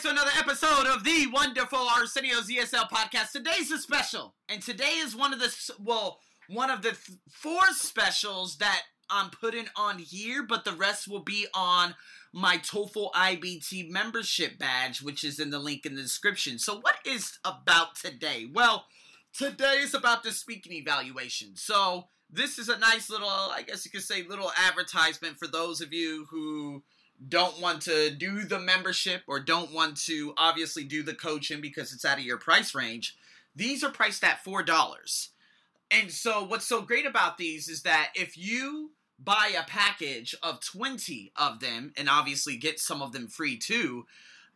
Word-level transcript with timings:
back 0.00 0.14
to 0.14 0.22
another 0.22 0.30
episode 0.38 0.86
of 0.86 1.04
the 1.04 1.26
wonderful 1.26 1.78
Arsenio's 1.78 2.48
ESL 2.48 2.88
podcast. 2.88 3.32
Today's 3.32 3.70
a 3.70 3.76
special, 3.76 4.34
and 4.48 4.62
today 4.62 4.94
is 4.96 5.14
one 5.14 5.34
of 5.34 5.40
the 5.40 5.54
well, 5.78 6.20
one 6.48 6.70
of 6.70 6.80
the 6.80 6.92
th- 6.92 7.18
four 7.28 7.66
specials 7.72 8.56
that 8.58 8.82
I'm 9.10 9.28
putting 9.28 9.66
on 9.76 9.98
here, 9.98 10.42
but 10.42 10.64
the 10.64 10.72
rest 10.72 11.06
will 11.06 11.22
be 11.22 11.46
on 11.52 11.96
my 12.32 12.56
TOEFL 12.56 13.12
IBT 13.12 13.90
membership 13.90 14.58
badge, 14.58 15.02
which 15.02 15.22
is 15.22 15.38
in 15.38 15.50
the 15.50 15.58
link 15.58 15.84
in 15.84 15.96
the 15.96 16.02
description. 16.02 16.58
So, 16.58 16.80
what 16.80 16.96
is 17.04 17.38
about 17.44 17.96
today? 17.96 18.48
Well, 18.50 18.86
today 19.34 19.80
is 19.80 19.92
about 19.92 20.22
the 20.22 20.32
speaking 20.32 20.72
evaluation. 20.72 21.56
So, 21.56 22.06
this 22.30 22.58
is 22.58 22.70
a 22.70 22.78
nice 22.78 23.10
little, 23.10 23.28
I 23.28 23.64
guess 23.66 23.84
you 23.84 23.90
could 23.90 24.02
say, 24.02 24.22
little 24.22 24.52
advertisement 24.56 25.38
for 25.38 25.46
those 25.46 25.82
of 25.82 25.92
you 25.92 26.26
who 26.30 26.84
don't 27.28 27.60
want 27.60 27.82
to 27.82 28.10
do 28.10 28.44
the 28.44 28.58
membership 28.58 29.22
or 29.26 29.40
don't 29.40 29.72
want 29.72 29.96
to 30.04 30.32
obviously 30.36 30.84
do 30.84 31.02
the 31.02 31.14
coaching 31.14 31.60
because 31.60 31.92
it's 31.92 32.04
out 32.04 32.18
of 32.18 32.24
your 32.24 32.38
price 32.38 32.74
range. 32.74 33.16
These 33.54 33.84
are 33.84 33.90
priced 33.90 34.24
at 34.24 34.44
$4. 34.44 35.28
And 35.90 36.10
so, 36.10 36.44
what's 36.44 36.66
so 36.66 36.82
great 36.82 37.04
about 37.04 37.36
these 37.36 37.68
is 37.68 37.82
that 37.82 38.10
if 38.14 38.38
you 38.38 38.92
buy 39.18 39.52
a 39.58 39.64
package 39.64 40.34
of 40.42 40.60
20 40.60 41.32
of 41.36 41.60
them 41.60 41.92
and 41.96 42.08
obviously 42.08 42.56
get 42.56 42.80
some 42.80 43.02
of 43.02 43.12
them 43.12 43.28
free 43.28 43.58
too, 43.58 44.06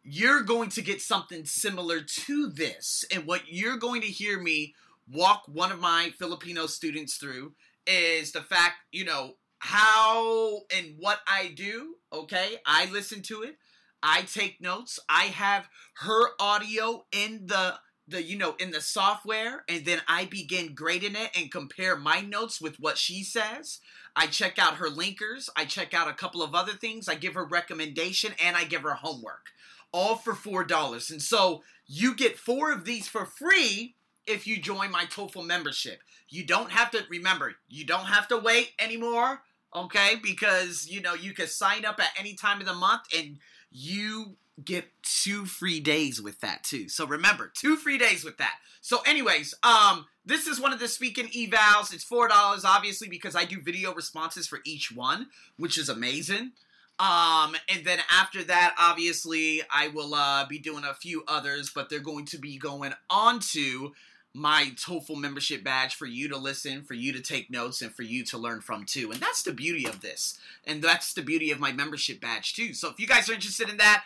you're 0.03 0.43
going 0.43 0.71
to 0.71 0.83
get 0.83 1.03
something 1.03 1.45
similar 1.45 2.01
to 2.01 2.49
this. 2.49 3.05
And 3.13 3.27
what 3.27 3.43
you're 3.49 3.77
going 3.77 4.01
to 4.03 4.07
hear 4.07 4.41
me 4.41 4.75
walk 5.11 5.43
one 5.47 5.73
of 5.73 5.81
my 5.81 6.13
Filipino 6.19 6.67
students 6.67 7.17
through 7.17 7.53
is 7.87 8.33
the 8.33 8.43
fact, 8.43 8.77
you 8.93 9.05
know, 9.05 9.35
how 9.65 10.61
and 10.77 10.97
what 10.99 11.21
I 11.27 11.55
do. 11.57 11.95
Okay, 12.13 12.57
I 12.67 12.85
listen 12.93 13.23
to 13.23 13.41
it. 13.41 13.57
I 14.03 14.21
take 14.21 14.61
notes. 14.61 15.01
I 15.09 15.25
have 15.25 15.71
her 16.01 16.29
audio 16.39 17.07
in 17.13 17.47
the 17.47 17.77
the 18.07 18.23
you 18.23 18.37
know 18.37 18.55
in 18.59 18.73
the 18.73 18.83
software 18.83 19.65
and 19.67 19.87
then 19.87 20.03
I 20.07 20.27
begin 20.27 20.75
grading 20.75 21.17
it 21.17 21.31
and 21.35 21.51
compare 21.51 21.97
my 21.97 22.21
notes 22.21 22.61
with 22.61 22.79
what 22.79 22.99
she 22.99 23.25
says. 23.25 23.81
I 24.15 24.27
check 24.27 24.59
out 24.59 24.75
her 24.75 24.91
linkers, 24.91 25.49
I 25.57 25.65
check 25.65 25.95
out 25.95 26.11
a 26.11 26.13
couple 26.13 26.43
of 26.43 26.55
other 26.55 26.75
things, 26.75 27.09
I 27.09 27.15
give 27.15 27.33
her 27.33 27.47
recommendation 27.47 28.33
and 28.45 28.59
I 28.59 28.65
give 28.65 28.83
her 28.83 28.93
homework. 28.93 29.47
All 29.93 30.17
for 30.17 30.35
$4. 30.35 31.11
And 31.11 31.23
so 31.23 31.63
you 31.87 32.15
get 32.15 32.39
4 32.39 32.71
of 32.71 32.85
these 32.85 33.09
for 33.09 33.25
free 33.25 33.95
if 34.27 34.47
you 34.47 34.59
join 34.59 34.91
my 34.91 35.07
TOEFL 35.07 35.47
membership. 35.47 36.01
You 36.29 36.45
don't 36.45 36.71
have 36.71 36.91
to 36.91 37.05
remember, 37.09 37.55
you 37.69 37.87
don't 37.87 38.07
have 38.07 38.29
to 38.29 38.37
wait 38.37 38.73
anymore, 38.79 39.41
okay? 39.75 40.15
Because 40.23 40.89
you 40.89 41.01
know, 41.01 41.15
you 41.15 41.33
can 41.33 41.47
sign 41.47 41.85
up 41.85 42.01
at 42.01 42.11
any 42.19 42.35
time 42.35 42.61
of 42.61 42.67
the 42.67 42.75
month 42.75 43.03
and 43.17 43.39
you 43.71 44.37
get 44.63 44.85
two 45.03 45.47
free 45.47 45.81
days 45.81 46.23
with 46.23 46.41
that 46.41 46.63
too. 46.63 46.89
So 46.89 47.07
remember, 47.07 47.51
two 47.55 47.77
free 47.77 47.99
days 47.99 48.25
with 48.25 48.39
that. 48.39 48.55
So 48.81 49.01
anyways, 49.07 49.55
um 49.63 50.07
this 50.27 50.47
is 50.47 50.61
one 50.61 50.73
of 50.73 50.79
the 50.79 50.89
speaking 50.89 51.27
evals. 51.29 51.93
It's 51.93 52.05
$4 52.05 52.31
obviously 52.65 53.09
because 53.09 53.35
I 53.35 53.45
do 53.45 53.61
video 53.61 53.93
responses 53.93 54.47
for 54.47 54.61
each 54.65 54.93
one, 54.93 55.29
which 55.59 55.77
is 55.77 55.89
amazing. 55.89 56.53
Um 57.01 57.57
and 57.69 57.85
then 57.85 57.99
after 58.13 58.45
that 58.45 58.77
obviously 58.79 59.63
I 59.71 59.89
will 59.89 60.15
uh 60.15 60.47
be 60.47 60.61
doing 60.61 60.85
a 60.85 60.95
few 60.95 61.25
others, 61.27 61.73
but 61.75 61.91
they're 61.91 61.99
going 61.99 62.27
to 62.27 62.39
be 62.39 62.57
going 62.57 62.93
on 63.11 63.41
to 63.53 63.93
my 64.35 64.73
TOEFL 64.75 65.17
membership 65.17 65.63
badge 65.63 65.95
for 65.95 66.07
you 66.07 66.29
to 66.29 66.37
listen, 66.37 66.83
for 66.83 66.95
you 66.95 67.13
to 67.13 67.21
take 67.21 67.51
notes, 67.51 67.83
and 67.83 67.95
for 67.95 68.03
you 68.03 68.25
to 68.25 68.37
learn 68.37 68.61
from 68.61 68.85
too. 68.85 69.13
And 69.13 69.21
that's 69.21 69.45
the 69.45 69.53
beauty 69.53 69.87
of 69.87 70.01
this. 70.01 70.39
And 70.65 70.83
that's 70.83 71.15
the 71.15 71.23
beauty 71.23 71.53
of 71.53 71.61
my 71.61 71.73
membership 71.73 72.21
badge 72.21 72.55
too. 72.55 72.75
So 72.75 72.91
if 72.91 72.99
you 72.99 73.07
guys 73.07 73.31
are 73.31 73.35
interested 73.35 73.69
in 73.69 73.77
that, 73.77 74.03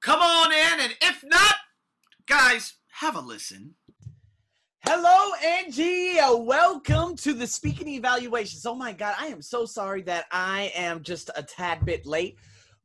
come 0.00 0.20
on 0.20 0.52
in. 0.52 0.80
And 0.80 0.96
if 1.00 1.22
not, 1.24 1.54
guys, 2.26 2.74
have 2.94 3.14
a 3.14 3.20
listen. 3.20 3.74
Hello, 4.80 5.34
Angie. 5.42 6.18
Welcome 6.20 7.16
to 7.16 7.32
the 7.32 7.46
speaking 7.46 7.88
evaluations. 7.88 8.66
Oh 8.66 8.74
my 8.74 8.92
God, 8.92 9.14
I 9.18 9.28
am 9.28 9.40
so 9.40 9.64
sorry 9.64 10.02
that 10.02 10.26
I 10.32 10.72
am 10.74 11.02
just 11.02 11.30
a 11.36 11.42
tad 11.42 11.86
bit 11.86 12.04
late. 12.04 12.36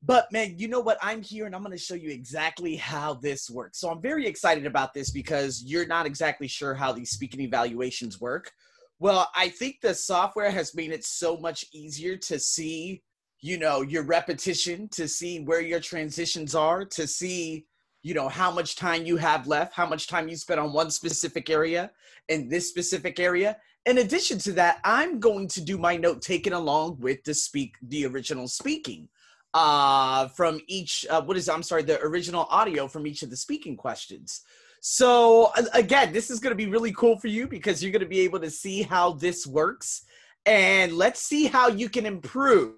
But 0.01 0.31
man, 0.31 0.55
you 0.57 0.67
know 0.69 0.79
what? 0.79 0.97
I'm 1.01 1.21
here 1.21 1.45
and 1.45 1.53
I'm 1.53 1.63
going 1.63 1.75
to 1.75 1.83
show 1.83 1.95
you 1.95 2.09
exactly 2.09 2.75
how 2.77 3.15
this 3.15 3.49
works. 3.49 3.79
So 3.79 3.89
I'm 3.89 4.01
very 4.01 4.25
excited 4.25 4.65
about 4.65 4.93
this 4.93 5.11
because 5.11 5.63
you're 5.63 5.87
not 5.87 6.05
exactly 6.05 6.47
sure 6.47 6.73
how 6.73 6.93
these 6.93 7.11
speaking 7.11 7.41
evaluations 7.41 8.21
work. 8.21 8.51
Well, 8.99 9.29
I 9.35 9.49
think 9.49 9.81
the 9.81 9.93
software 9.93 10.51
has 10.51 10.73
made 10.75 10.91
it 10.91 11.03
so 11.03 11.37
much 11.37 11.65
easier 11.73 12.15
to 12.17 12.39
see, 12.39 13.01
you 13.41 13.57
know, 13.57 13.81
your 13.81 14.03
repetition, 14.03 14.87
to 14.89 15.07
see 15.07 15.41
where 15.41 15.61
your 15.61 15.79
transitions 15.79 16.55
are, 16.55 16.85
to 16.85 17.05
see, 17.05 17.65
you 18.01 18.13
know, 18.13 18.29
how 18.29 18.51
much 18.51 18.77
time 18.77 19.05
you 19.05 19.17
have 19.17 19.47
left, 19.47 19.73
how 19.73 19.85
much 19.85 20.07
time 20.07 20.29
you 20.29 20.35
spent 20.37 20.59
on 20.61 20.71
one 20.71 20.91
specific 20.91 21.49
area 21.49 21.91
in 22.29 22.47
this 22.47 22.69
specific 22.69 23.19
area. 23.19 23.57
In 23.85 23.97
addition 23.97 24.37
to 24.39 24.53
that, 24.53 24.79
I'm 24.85 25.19
going 25.19 25.47
to 25.49 25.61
do 25.61 25.77
my 25.77 25.97
note 25.97 26.21
taken 26.21 26.53
along 26.53 26.99
with 26.99 27.23
the 27.23 27.33
speak 27.33 27.75
the 27.81 28.05
original 28.05 28.47
speaking 28.47 29.09
uh, 29.53 30.27
from 30.29 30.59
each, 30.67 31.05
uh, 31.09 31.21
what 31.21 31.37
is, 31.37 31.49
I'm 31.49 31.63
sorry, 31.63 31.83
the 31.83 31.99
original 32.01 32.45
audio 32.49 32.87
from 32.87 33.07
each 33.07 33.23
of 33.23 33.29
the 33.29 33.37
speaking 33.37 33.75
questions. 33.75 34.41
So 34.81 35.51
again, 35.73 36.13
this 36.13 36.29
is 36.29 36.39
going 36.39 36.51
to 36.51 36.55
be 36.55 36.67
really 36.67 36.93
cool 36.93 37.17
for 37.19 37.27
you 37.27 37.47
because 37.47 37.83
you're 37.83 37.91
going 37.91 38.01
to 38.01 38.07
be 38.07 38.21
able 38.21 38.39
to 38.39 38.49
see 38.49 38.81
how 38.81 39.13
this 39.13 39.45
works. 39.45 40.03
And 40.45 40.93
let's 40.93 41.21
see 41.21 41.47
how 41.47 41.67
you 41.67 41.89
can 41.89 42.05
improve. 42.05 42.75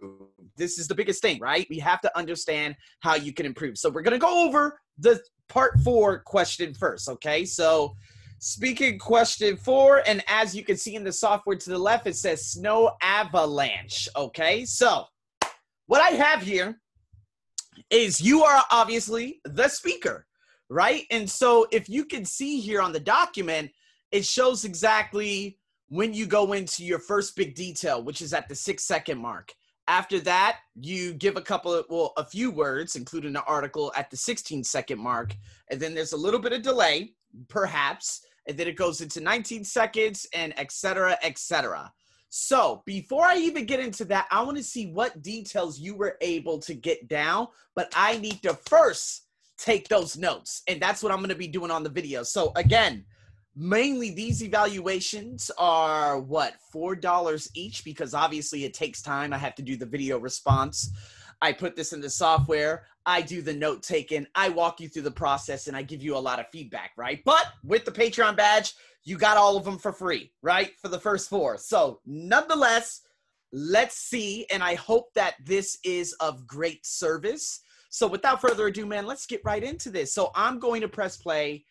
This 0.57 0.79
is 0.79 0.87
the 0.87 0.95
biggest 0.95 1.21
thing, 1.21 1.39
right? 1.39 1.67
We 1.69 1.79
have 1.79 2.01
to 2.01 2.17
understand 2.17 2.75
how 3.01 3.15
you 3.15 3.33
can 3.33 3.45
improve. 3.45 3.77
So 3.77 3.89
we're 3.89 4.01
going 4.01 4.19
to 4.19 4.25
go 4.25 4.47
over 4.47 4.79
the 4.97 5.21
part 5.47 5.79
four 5.83 6.19
question 6.19 6.73
first, 6.73 7.07
okay? 7.07 7.45
So 7.45 7.95
speaking 8.39 8.97
question 8.97 9.57
four, 9.57 10.01
and 10.07 10.23
as 10.27 10.55
you 10.55 10.63
can 10.63 10.75
see 10.75 10.95
in 10.95 11.03
the 11.03 11.13
software 11.13 11.55
to 11.55 11.69
the 11.69 11.77
left, 11.77 12.07
it 12.07 12.15
says 12.15 12.47
snow 12.47 12.91
avalanche, 13.01 14.09
okay? 14.15 14.65
So 14.65 15.05
what 15.91 15.99
I 15.99 16.15
have 16.15 16.41
here 16.41 16.79
is 17.89 18.21
you 18.21 18.45
are 18.45 18.63
obviously 18.71 19.41
the 19.43 19.67
speaker, 19.67 20.25
right? 20.69 21.03
And 21.11 21.29
so 21.29 21.67
if 21.69 21.89
you 21.89 22.05
can 22.05 22.23
see 22.23 22.61
here 22.61 22.81
on 22.81 22.93
the 22.93 22.99
document, 23.01 23.71
it 24.13 24.23
shows 24.23 24.63
exactly 24.63 25.59
when 25.89 26.13
you 26.13 26.27
go 26.27 26.53
into 26.53 26.85
your 26.85 26.99
first 26.99 27.35
big 27.35 27.55
detail, 27.55 28.01
which 28.01 28.21
is 28.21 28.33
at 28.33 28.47
the 28.47 28.55
six 28.55 28.85
second 28.85 29.19
mark. 29.19 29.51
After 29.89 30.21
that, 30.21 30.59
you 30.79 31.13
give 31.13 31.35
a 31.35 31.41
couple 31.41 31.73
of, 31.73 31.85
well, 31.89 32.13
a 32.15 32.23
few 32.23 32.51
words, 32.51 32.95
including 32.95 33.33
the 33.33 33.43
article 33.43 33.91
at 33.97 34.09
the 34.09 34.15
16 34.15 34.63
second 34.63 34.97
mark. 34.97 35.35
And 35.71 35.77
then 35.81 35.93
there's 35.93 36.13
a 36.13 36.17
little 36.17 36.39
bit 36.39 36.53
of 36.53 36.61
delay, 36.61 37.15
perhaps. 37.49 38.21
And 38.47 38.57
then 38.57 38.69
it 38.69 38.77
goes 38.77 39.01
into 39.01 39.19
19 39.19 39.65
seconds 39.65 40.25
and 40.33 40.53
et 40.55 40.71
cetera, 40.71 41.17
et 41.21 41.37
cetera. 41.37 41.91
So 42.33 42.81
before 42.85 43.25
I 43.25 43.35
even 43.35 43.65
get 43.65 43.81
into 43.81 44.05
that, 44.05 44.25
I 44.31 44.41
want 44.41 44.55
to 44.55 44.63
see 44.63 44.87
what 44.87 45.21
details 45.21 45.81
you 45.81 45.95
were 45.95 46.15
able 46.21 46.59
to 46.59 46.73
get 46.73 47.09
down, 47.09 47.49
but 47.75 47.91
I 47.93 48.19
need 48.19 48.41
to 48.43 48.53
first 48.53 49.23
take 49.57 49.89
those 49.89 50.17
notes. 50.17 50.63
And 50.69 50.81
that's 50.81 51.03
what 51.03 51.11
I'm 51.11 51.17
going 51.17 51.27
to 51.27 51.35
be 51.35 51.49
doing 51.49 51.71
on 51.71 51.83
the 51.83 51.89
video. 51.89 52.23
So 52.23 52.53
again, 52.55 53.03
mainly 53.53 54.11
these 54.11 54.41
evaluations 54.43 55.51
are 55.57 56.21
what, 56.21 56.53
$4 56.73 57.49
each 57.53 57.83
because 57.83 58.13
obviously 58.13 58.63
it 58.63 58.73
takes 58.73 59.01
time. 59.01 59.33
I 59.33 59.37
have 59.37 59.55
to 59.55 59.61
do 59.61 59.75
the 59.75 59.85
video 59.85 60.17
response. 60.17 60.89
I 61.41 61.51
put 61.51 61.75
this 61.75 61.91
in 61.91 61.99
the 61.99 62.09
software. 62.09 62.85
I 63.05 63.23
do 63.23 63.41
the 63.41 63.53
note 63.53 63.83
taking. 63.83 64.25
I 64.35 64.47
walk 64.47 64.79
you 64.79 64.87
through 64.87 65.01
the 65.01 65.11
process 65.11 65.67
and 65.67 65.75
I 65.75 65.81
give 65.81 66.01
you 66.01 66.15
a 66.15 66.17
lot 66.17 66.39
of 66.39 66.45
feedback, 66.49 66.91
right? 66.95 67.21
But 67.25 67.47
with 67.61 67.83
the 67.83 67.91
Patreon 67.91 68.37
badge, 68.37 68.73
you 69.03 69.17
got 69.17 69.37
all 69.37 69.57
of 69.57 69.63
them 69.63 69.77
for 69.77 69.91
free, 69.91 70.31
right? 70.41 70.71
For 70.79 70.87
the 70.87 70.99
first 70.99 71.29
four. 71.29 71.57
So, 71.57 71.99
nonetheless, 72.05 73.01
let's 73.51 73.97
see. 73.97 74.45
And 74.51 74.63
I 74.63 74.75
hope 74.75 75.13
that 75.15 75.35
this 75.43 75.79
is 75.83 76.13
of 76.19 76.45
great 76.45 76.85
service. 76.85 77.61
So, 77.89 78.07
without 78.07 78.41
further 78.41 78.67
ado, 78.67 78.85
man, 78.85 79.05
let's 79.05 79.25
get 79.25 79.41
right 79.43 79.63
into 79.63 79.89
this. 79.89 80.13
So, 80.13 80.31
I'm 80.35 80.59
going 80.59 80.81
to 80.81 80.87
press 80.87 81.17
play. 81.17 81.65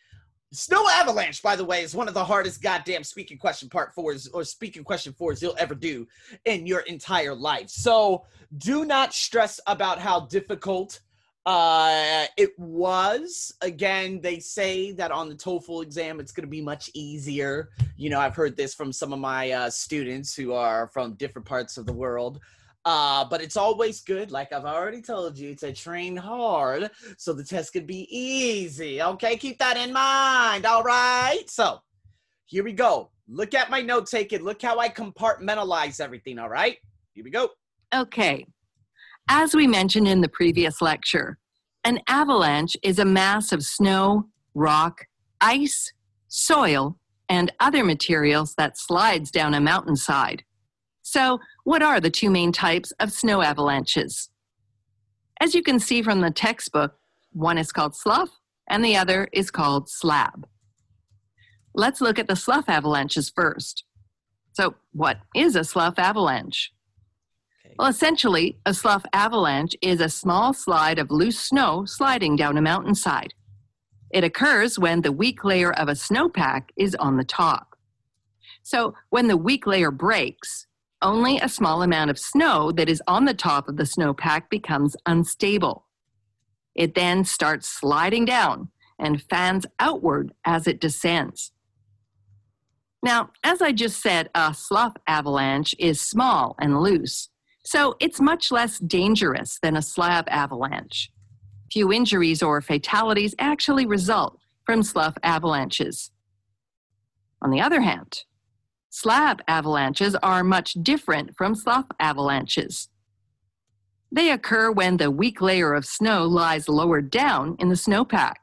Snow 0.53 0.85
Avalanche, 0.89 1.43
by 1.43 1.55
the 1.55 1.65
way, 1.65 1.83
is 1.83 1.95
one 1.95 2.09
of 2.09 2.15
the 2.15 2.25
hardest 2.25 2.61
goddamn 2.61 3.05
speaking 3.05 3.39
question 3.39 3.69
part 3.69 3.95
fours 3.95 4.27
or 4.29 4.43
speaking 4.43 4.83
question 4.83 5.13
fours 5.13 5.41
you'll 5.41 5.55
ever 5.59 5.77
do 5.77 6.09
in 6.45 6.67
your 6.67 6.81
entire 6.81 7.35
life. 7.35 7.71
So 7.71 8.25
do 8.59 8.85
not 8.85 9.15
stress 9.15 9.61
about 9.69 10.01
how 10.01 10.27
difficult 10.27 11.01
uh, 11.47 12.27
it 12.37 12.59
was 12.59 13.53
again. 13.63 14.21
They 14.21 14.41
say 14.41 14.93
that 14.93 15.11
on 15.11 15.29
the 15.29 15.35
TOEFL 15.35 15.83
exam, 15.83 16.21
it's 16.21 16.33
going 16.33 16.47
to 16.47 16.51
be 16.51 16.61
much 16.61 16.91
easier. 16.95 17.71
You 17.97 18.11
know, 18.11 18.21
I've 18.21 18.37
heard 18.37 18.57
this 18.57 18.75
from 18.75 18.93
some 18.93 19.13
of 19.13 19.19
my 19.19 19.51
uh, 19.51 19.71
students 19.71 20.35
who 20.35 20.53
are 20.53 20.89
from 20.89 21.15
different 21.15 21.47
parts 21.47 21.79
of 21.79 21.87
the 21.87 21.93
world. 21.93 22.41
Uh, 22.87 23.25
but 23.29 23.43
it's 23.43 23.59
always 23.59 24.01
good, 24.01 24.31
like 24.31 24.53
I've 24.53 24.65
already 24.65 25.03
told 25.03 25.37
you, 25.37 25.55
to 25.57 25.73
train 25.73 26.17
hard 26.17 26.91
so 27.19 27.35
the 27.35 27.45
test 27.45 27.75
could 27.75 27.87
be 27.87 28.09
easy. 28.11 29.03
Okay, 29.03 29.37
keep 29.37 29.59
that 29.59 29.77
in 29.77 29.93
mind. 29.93 30.65
All 30.65 30.83
right. 30.83 31.45
So 31.47 31.81
here 32.47 32.65
we 32.65 32.73
go. 32.73 33.11
Look 33.29 33.55
at 33.55 33.71
my 33.71 33.83
note 33.83 34.07
taking. 34.07 34.43
Look 34.43 34.63
how 34.63 34.79
I 34.79 34.89
compartmentalize 34.89 36.01
everything. 36.01 36.39
All 36.39 36.49
right. 36.49 36.79
Here 37.13 37.23
we 37.23 37.31
go. 37.31 37.51
Okay. 37.95 38.47
As 39.29 39.55
we 39.55 39.67
mentioned 39.67 40.09
in 40.09 40.21
the 40.21 40.29
previous 40.29 40.81
lecture, 40.81 41.39
An 41.85 42.01
avalanche 42.09 42.77
is 42.83 42.99
a 42.99 43.05
mass 43.05 43.53
of 43.53 43.63
snow, 43.63 44.29
rock, 44.55 45.07
ice, 45.41 45.93
soil, 46.29 46.99
and 47.29 47.53
other 47.59 47.85
materials 47.85 48.55
that 48.57 48.77
slides 48.77 49.31
down 49.31 49.55
a 49.55 49.61
mountainside. 49.61 50.45
So, 51.03 51.39
what 51.65 51.83
are 51.83 52.01
the 52.01 52.11
two 52.11 52.31
main 52.31 52.53
types 52.53 52.93
of 53.01 53.13
snow 53.13 53.41
avalanches? 53.41 54.29
As 55.41 55.55
you 55.55 55.63
can 55.63 55.79
see 55.81 56.03
from 56.03 56.21
the 56.21 56.31
textbook, 56.31 56.97
one 57.33 57.57
is 57.57 57.73
called 57.73 57.97
slough 57.97 58.31
and 58.69 58.85
the 58.85 58.97
other 58.97 59.29
is 59.33 59.51
called 59.51 59.89
slab. 59.89 60.47
Let's 61.75 62.01
look 62.01 62.19
at 62.19 62.29
the 62.29 62.37
slough 62.37 62.69
avalanches 62.69 63.33
first. 63.35 63.85
So, 64.53 64.75
what 64.93 65.19
is 65.35 65.57
a 65.57 65.65
slough 65.65 65.99
avalanche? 65.99 66.73
Well, 67.81 67.89
essentially, 67.89 68.59
a 68.67 68.75
slough 68.75 69.07
avalanche 69.15 69.75
is 69.81 70.03
a 70.03 70.11
small 70.11 70.53
slide 70.53 70.99
of 70.99 71.11
loose 71.11 71.41
snow 71.41 71.87
sliding 71.87 72.37
down 72.37 72.59
a 72.59 72.61
mountainside. 72.61 73.33
It 74.11 74.23
occurs 74.23 74.79
when 74.79 75.01
the 75.01 75.13
weak 75.13 75.45
layer 75.45 75.73
of 75.73 75.89
a 75.89 75.93
snowpack 75.93 76.65
is 76.77 76.95
on 76.97 77.17
the 77.17 77.25
top. 77.25 77.75
So, 78.63 78.93
when 79.09 79.29
the 79.29 79.37
weak 79.39 79.67
layer 79.67 79.91
breaks, 79.91 80.67
only 81.01 81.39
a 81.39 81.49
small 81.49 81.81
amount 81.81 82.11
of 82.11 82.19
snow 82.19 82.71
that 82.71 82.91
is 82.91 83.03
on 83.09 83.25
the 83.25 83.33
top 83.33 83.67
of 83.67 83.79
the 83.79 83.85
snowpack 83.85 84.51
becomes 84.51 84.95
unstable. 85.07 85.87
It 86.75 86.95
then 86.95 87.25
starts 87.25 87.67
sliding 87.67 88.27
down 88.27 88.69
and 88.99 89.23
fans 89.23 89.65
outward 89.79 90.35
as 90.45 90.67
it 90.67 90.83
descends. 90.83 91.53
Now, 93.03 93.31
as 93.43 93.63
I 93.63 93.73
just 93.73 94.03
said, 94.03 94.29
a 94.35 94.53
slough 94.53 94.97
avalanche 95.07 95.75
is 95.79 95.99
small 95.99 96.57
and 96.61 96.83
loose, 96.83 97.31
so 97.65 97.97
it's 98.01 98.21
much 98.21 98.51
less 98.51 98.79
dangerous 98.79 99.59
than 99.63 99.77
a 99.77 99.83
slab 99.83 100.27
avalanche. 100.29 101.11
Few 101.71 101.93
injuries 101.93 102.43
or 102.43 102.61
fatalities 102.61 103.35
actually 103.39 103.87
result 103.87 104.39
from 104.65 104.83
slough 104.83 105.17
avalanches. 105.23 106.11
On 107.43 107.51
the 107.51 107.61
other 107.61 107.81
hand, 107.81 108.25
slab 108.91 109.43
avalanches 109.47 110.17
are 110.17 110.43
much 110.43 110.75
different 110.83 111.37
from 111.37 111.55
slough 111.55 111.87
avalanches. 111.99 112.89
They 114.13 114.31
occur 114.31 114.73
when 114.73 114.97
the 114.97 115.11
weak 115.11 115.41
layer 115.41 115.73
of 115.75 115.87
snow 115.87 116.27
lies 116.27 116.69
lower 116.69 117.01
down 117.01 117.57
in 117.61 117.69
the 117.69 117.77
snowpack. 117.77 118.37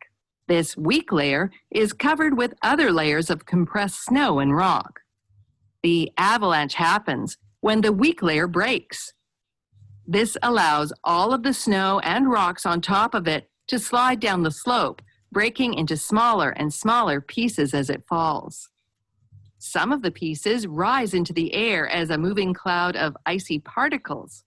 This 0.48 0.78
weak 0.78 1.12
layer 1.12 1.52
is 1.72 1.92
covered 1.92 2.38
with 2.38 2.54
other 2.62 2.92
layers 2.92 3.30
of 3.30 3.46
compressed 3.46 4.06
snow 4.06 4.40
and 4.40 4.56
rock. 4.56 5.02
The 5.84 6.12
avalanche 6.18 6.75
happens 6.75 7.38
when 7.62 7.81
the 7.81 7.92
weak 7.92 8.21
layer 8.21 8.48
breaks. 8.48 9.13
This 10.06 10.38
allows 10.42 10.94
all 11.04 11.33
of 11.33 11.44
the 11.44 11.54
snow 11.54 12.00
and 12.00 12.30
rocks 12.30 12.65
on 12.65 12.81
top 12.81 13.13
of 13.13 13.27
it 13.27 13.50
to 13.68 13.77
slide 13.77 14.19
down 14.19 14.44
the 14.44 14.51
slope, 14.51 15.01
breaking 15.31 15.74
into 15.74 15.98
smaller 15.98 16.51
and 16.51 16.74
smaller 16.74 17.19
pieces 17.19 17.74
as 17.74 17.89
it 17.89 18.04
falls. 18.07 18.69
Some 19.59 19.92
of 19.92 20.01
the 20.01 20.12
pieces 20.12 20.68
rise 20.68 21.13
into 21.13 21.33
the 21.33 21.54
air 21.54 21.88
as 21.89 22.09
a 22.09 22.18
moving 22.18 22.54
cloud 22.54 22.95
of 22.95 23.18
icy 23.25 23.59
particles. 23.59 24.44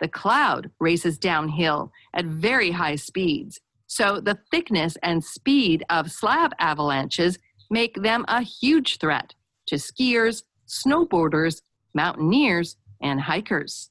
The 0.00 0.08
cloud 0.08 0.70
races 0.80 1.18
downhill 1.18 1.92
at 2.14 2.24
very 2.24 2.70
high 2.70 2.96
speeds, 2.96 3.60
so 3.86 4.20
the 4.20 4.38
thickness 4.50 4.96
and 5.02 5.22
speed 5.22 5.84
of 5.90 6.10
slab 6.10 6.52
avalanches 6.58 7.38
make 7.70 8.00
them 8.02 8.24
a 8.28 8.40
huge 8.40 8.98
threat 8.98 9.34
to 9.66 9.76
skiers, 9.76 10.44
snowboarders, 10.66 11.60
mountaineers, 11.94 12.76
and 13.02 13.20
hikers 13.20 13.90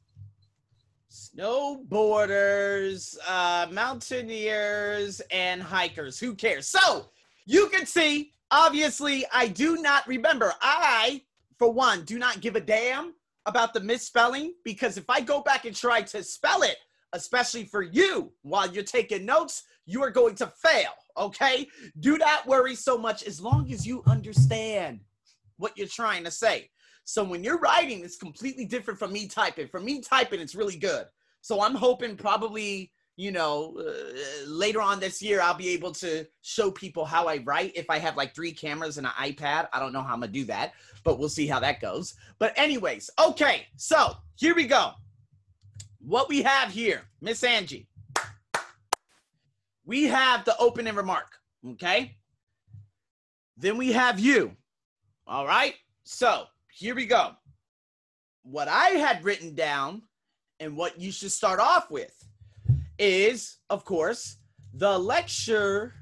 snowboarders, 1.39 3.17
uh, 3.27 3.67
mountaineers, 3.71 5.21
and 5.31 5.61
hikers. 5.61 6.19
Who 6.19 6.35
cares? 6.35 6.67
So 6.67 7.09
you 7.45 7.67
can 7.69 7.85
see, 7.85 8.31
obviously, 8.51 9.25
I 9.33 9.47
do 9.47 9.77
not 9.77 10.07
remember. 10.07 10.53
I, 10.61 11.21
for 11.57 11.71
one, 11.71 12.03
do 12.03 12.19
not 12.19 12.41
give 12.41 12.55
a 12.55 12.61
damn 12.61 13.13
about 13.45 13.73
the 13.73 13.79
misspelling 13.79 14.53
because 14.63 14.97
if 14.97 15.09
I 15.09 15.21
go 15.21 15.41
back 15.41 15.65
and 15.65 15.75
try 15.75 16.01
to 16.03 16.23
spell 16.23 16.63
it, 16.63 16.77
especially 17.13 17.65
for 17.65 17.81
you 17.81 18.31
while 18.43 18.71
you're 18.71 18.83
taking 18.83 19.25
notes, 19.25 19.63
you 19.85 20.03
are 20.03 20.11
going 20.11 20.35
to 20.35 20.47
fail. 20.47 20.91
Okay? 21.17 21.67
Do 21.99 22.17
not 22.17 22.45
worry 22.45 22.75
so 22.75 22.97
much 22.97 23.23
as 23.23 23.41
long 23.41 23.71
as 23.73 23.85
you 23.85 24.03
understand 24.05 24.99
what 25.57 25.77
you're 25.77 25.87
trying 25.87 26.23
to 26.23 26.31
say. 26.31 26.69
So 27.09 27.23
when 27.23 27.43
you're 27.43 27.57
writing, 27.57 28.03
it's 28.03 28.17
completely 28.17 28.65
different 28.65 28.99
from 28.99 29.11
me 29.11 29.25
typing. 29.25 29.67
For 29.67 29.79
me 29.79 29.99
typing, 29.99 30.39
it's 30.39 30.53
really 30.53 30.77
good. 30.77 31.07
So 31.41 31.59
I'm 31.63 31.73
hoping 31.73 32.15
probably, 32.15 32.91
you 33.15 33.31
know, 33.31 33.75
uh, 33.79 34.45
later 34.47 34.79
on 34.79 34.99
this 34.99 35.19
year, 35.19 35.41
I'll 35.41 35.55
be 35.55 35.69
able 35.69 35.91
to 35.93 36.27
show 36.43 36.69
people 36.69 37.05
how 37.05 37.27
I 37.27 37.37
write. 37.37 37.71
If 37.73 37.89
I 37.89 37.97
have 37.97 38.15
like 38.15 38.35
three 38.35 38.51
cameras 38.51 38.99
and 38.99 39.07
an 39.07 39.13
iPad, 39.13 39.69
I 39.73 39.79
don't 39.79 39.91
know 39.91 40.03
how 40.03 40.13
I'm 40.13 40.21
to 40.21 40.27
do 40.27 40.45
that, 40.45 40.73
but 41.03 41.17
we'll 41.17 41.29
see 41.29 41.47
how 41.47 41.59
that 41.61 41.81
goes. 41.81 42.13
But, 42.37 42.53
anyways, 42.55 43.09
okay, 43.19 43.65
so 43.75 44.15
here 44.35 44.53
we 44.53 44.67
go. 44.67 44.91
What 46.05 46.29
we 46.29 46.43
have 46.43 46.69
here, 46.69 47.01
Miss 47.21 47.43
Angie, 47.43 47.87
we 49.83 50.03
have 50.03 50.45
the 50.45 50.55
opening 50.59 50.93
remark, 50.93 51.39
okay? 51.71 52.17
Then 53.57 53.77
we 53.77 53.93
have 53.93 54.19
you, 54.19 54.55
all 55.25 55.47
right? 55.47 55.73
So 56.03 56.45
here 56.71 56.95
we 56.95 57.05
go. 57.05 57.31
What 58.43 58.67
I 58.67 58.89
had 58.89 59.23
written 59.23 59.55
down 59.55 60.03
and 60.59 60.75
what 60.75 60.99
you 60.99 61.11
should 61.11 61.31
start 61.31 61.59
off 61.59 61.91
with 61.91 62.13
is, 62.97 63.57
of 63.69 63.85
course, 63.85 64.37
the 64.73 64.97
lecture 64.97 65.93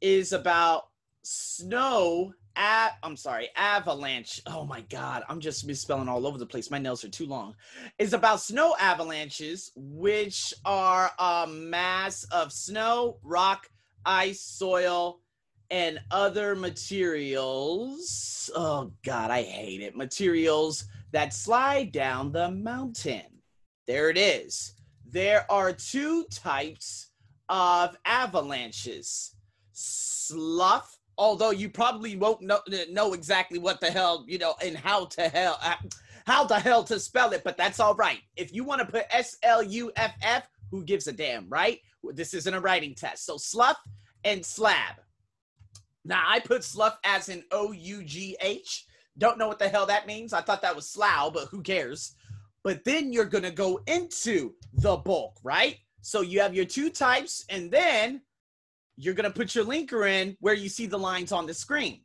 is 0.00 0.32
about 0.32 0.84
snow 1.22 2.32
at 2.56 2.92
I'm 3.02 3.16
sorry, 3.16 3.48
avalanche. 3.56 4.42
Oh 4.46 4.64
my 4.64 4.82
god, 4.82 5.22
I'm 5.28 5.40
just 5.40 5.66
misspelling 5.66 6.08
all 6.08 6.26
over 6.26 6.36
the 6.36 6.46
place. 6.46 6.70
My 6.70 6.78
nails 6.78 7.04
are 7.04 7.08
too 7.08 7.26
long. 7.26 7.54
Is 7.98 8.12
about 8.12 8.40
snow 8.40 8.74
avalanches, 8.78 9.72
which 9.76 10.52
are 10.64 11.10
a 11.18 11.46
mass 11.46 12.24
of 12.24 12.52
snow, 12.52 13.18
rock, 13.22 13.68
ice, 14.04 14.40
soil, 14.40 15.20
and 15.70 16.00
other 16.10 16.56
materials. 16.56 18.50
Oh 18.54 18.92
god, 19.04 19.30
I 19.30 19.42
hate 19.42 19.80
it. 19.80 19.96
Materials 19.96 20.84
that 21.12 21.32
slide 21.32 21.92
down 21.92 22.32
the 22.32 22.50
mountain. 22.50 23.42
There 23.86 24.10
it 24.10 24.18
is. 24.18 24.74
There 25.08 25.44
are 25.50 25.72
two 25.72 26.24
types 26.30 27.08
of 27.48 27.96
avalanches 28.04 29.34
slough, 29.72 30.98
although 31.18 31.50
you 31.50 31.68
probably 31.68 32.16
won't 32.16 32.42
know, 32.42 32.60
know 32.90 33.12
exactly 33.12 33.58
what 33.58 33.80
the 33.80 33.90
hell, 33.90 34.24
you 34.28 34.38
know, 34.38 34.54
and 34.64 34.76
how 34.76 35.06
to 35.06 35.28
hell. 35.28 35.58
Uh, 35.62 35.74
how 36.26 36.44
the 36.44 36.60
hell 36.60 36.84
to 36.84 37.00
spell 37.00 37.32
it, 37.32 37.42
but 37.42 37.56
that's 37.56 37.80
all 37.80 37.94
right. 37.94 38.20
If 38.36 38.52
you 38.52 38.62
want 38.62 38.80
to 38.82 38.86
put 38.86 39.06
S 39.10 39.36
L 39.42 39.62
U 39.62 39.90
F 39.96 40.12
F, 40.22 40.48
who 40.70 40.84
gives 40.84 41.08
a 41.08 41.12
damn, 41.12 41.48
right? 41.48 41.80
This 42.12 42.34
isn't 42.34 42.54
a 42.54 42.60
writing 42.60 42.94
test. 42.94 43.26
So 43.26 43.36
slough 43.36 43.78
and 44.22 44.44
slab. 44.44 44.96
Now 46.04 46.24
I 46.26 46.40
put 46.40 46.64
slough 46.64 46.98
as 47.04 47.28
an 47.28 47.44
O 47.50 47.72
U 47.72 48.02
G 48.04 48.36
H 48.40 48.86
don't 49.18 49.38
know 49.38 49.48
what 49.48 49.58
the 49.58 49.68
hell 49.68 49.86
that 49.86 50.06
means. 50.06 50.32
I 50.32 50.40
thought 50.40 50.62
that 50.62 50.74
was 50.74 50.88
slough, 50.88 51.34
but 51.34 51.48
who 51.48 51.62
cares? 51.62 52.14
But 52.62 52.84
then 52.84 53.12
you're 53.12 53.26
to 53.44 53.50
go 53.50 53.80
into 53.86 54.54
the 54.72 54.96
bulk, 54.96 55.38
right? 55.42 55.76
So 56.00 56.22
you 56.22 56.40
have 56.40 56.54
your 56.54 56.64
two 56.64 56.90
types, 56.90 57.44
and 57.50 57.70
then 57.70 58.22
you're 58.96 59.14
to 59.30 59.38
put 59.38 59.54
your 59.54 59.64
linker 59.64 60.10
in 60.10 60.36
where 60.40 60.54
you 60.54 60.68
see 60.68 60.86
the 60.86 60.98
lines 60.98 61.32
on 61.32 61.46
the 61.46 61.54
screen. 61.54 62.00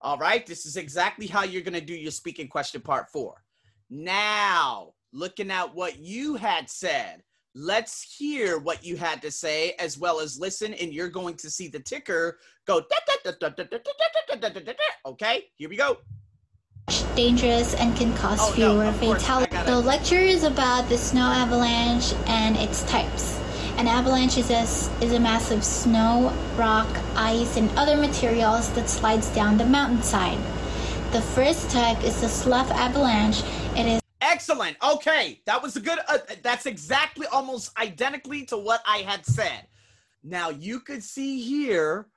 All 0.00 0.18
right, 0.18 0.46
this 0.46 0.66
is 0.66 0.76
exactly 0.76 1.26
how 1.26 1.44
you're 1.44 1.62
to 1.74 1.80
do 1.80 1.94
your 1.94 2.10
speaking 2.10 2.48
question 2.48 2.80
part 2.80 3.10
four. 3.10 3.42
Now, 3.90 4.94
looking 5.12 5.50
at 5.50 5.74
what 5.74 5.98
you 5.98 6.34
had 6.34 6.68
said, 6.70 7.22
let's 7.54 8.02
hear 8.02 8.58
what 8.58 8.84
you 8.84 8.96
had 8.96 9.22
to 9.22 9.30
say 9.30 9.74
as 9.78 9.98
well 9.98 10.20
as 10.20 10.38
listen, 10.38 10.74
and 10.74 10.92
you're 10.92 11.08
going 11.08 11.34
to 11.36 11.50
see 11.50 11.68
the 11.68 11.80
ticker 11.80 12.38
go. 12.66 12.82
Okay, 15.06 15.44
here 15.56 15.68
we 15.68 15.76
go 15.76 15.98
dangerous 17.16 17.74
and 17.74 17.96
can 17.96 18.14
cause 18.16 18.38
oh, 18.40 18.52
fewer 18.52 18.84
no, 18.84 18.92
fatalities. 18.92 19.64
The 19.66 19.80
lecture 19.80 20.18
is 20.18 20.44
about 20.44 20.88
the 20.88 20.98
snow 20.98 21.22
avalanche 21.22 22.12
and 22.26 22.56
its 22.56 22.82
types. 22.84 23.40
An 23.76 23.88
avalanche 23.88 24.38
is 24.38 24.50
a, 24.50 24.62
is 25.02 25.12
a 25.12 25.20
mass 25.20 25.50
of 25.50 25.64
snow, 25.64 26.32
rock, 26.56 26.88
ice, 27.16 27.56
and 27.56 27.70
other 27.76 27.96
materials 27.96 28.70
that 28.74 28.88
slides 28.88 29.28
down 29.30 29.56
the 29.58 29.64
mountainside. 29.64 30.38
The 31.12 31.20
first 31.20 31.70
type 31.70 32.02
is 32.04 32.20
the 32.20 32.28
slough 32.28 32.70
avalanche. 32.70 33.42
It 33.76 33.86
is 33.86 34.03
excellent. 34.24 34.76
Okay, 34.82 35.40
that 35.46 35.62
was 35.62 35.76
a 35.76 35.80
good. 35.80 35.98
Uh, 36.08 36.18
that's 36.42 36.66
exactly 36.66 37.26
almost 37.28 37.76
identically 37.78 38.44
to 38.46 38.56
what 38.56 38.82
I 38.86 38.98
had 38.98 39.24
said. 39.24 39.66
Now 40.22 40.48
you 40.48 40.80
could 40.80 41.02
see 41.02 41.40
here 41.42 42.08